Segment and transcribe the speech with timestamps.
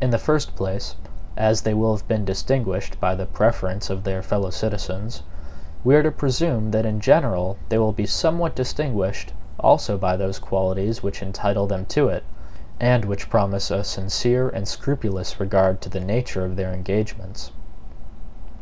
[0.00, 0.96] In the first place,
[1.36, 5.22] as they will have been distinguished by the preference of their fellow citizens,
[5.84, 10.38] we are to presume that in general they will be somewhat distinguished also by those
[10.38, 12.24] qualities which entitle them to it,
[12.80, 17.52] and which promise a sincere and scrupulous regard to the nature of their engagements.